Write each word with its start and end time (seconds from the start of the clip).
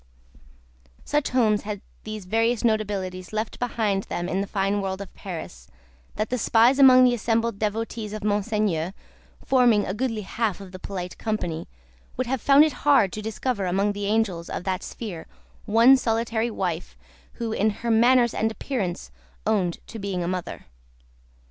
Such 1.05 1.29
homes 1.29 1.61
had 1.61 1.79
these 2.05 2.25
various 2.25 2.63
notabilities 2.63 3.31
left 3.31 3.59
behind 3.59 4.05
them 4.05 4.27
in 4.27 4.41
the 4.41 4.47
fine 4.47 4.81
world 4.81 4.99
of 4.99 5.13
Paris, 5.13 5.67
that 6.15 6.31
the 6.31 6.39
spies 6.39 6.79
among 6.79 7.03
the 7.03 7.13
assembled 7.13 7.59
devotees 7.59 8.11
of 8.11 8.23
Monseigneur 8.23 8.95
forming 9.45 9.85
a 9.85 9.93
goodly 9.93 10.23
half 10.23 10.59
of 10.59 10.71
the 10.71 10.79
polite 10.79 11.19
company 11.19 11.67
would 12.17 12.25
have 12.25 12.41
found 12.41 12.63
it 12.65 12.73
hard 12.81 13.13
to 13.13 13.21
discover 13.21 13.67
among 13.67 13.91
the 13.93 14.07
angels 14.07 14.49
of 14.49 14.63
that 14.63 14.81
sphere 14.81 15.27
one 15.65 15.95
solitary 15.95 16.49
wife, 16.49 16.97
who, 17.33 17.51
in 17.51 17.69
her 17.69 17.91
manners 17.91 18.33
and 18.33 18.49
appearance, 18.49 19.11
owned 19.45 19.77
to 19.85 19.99
being 19.99 20.23
a 20.23 20.27
Mother. 20.27 20.65